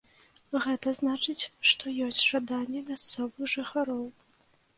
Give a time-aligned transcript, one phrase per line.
[0.63, 4.03] Гэта значыць, што ёсць жаданне мясцовых жыхароў.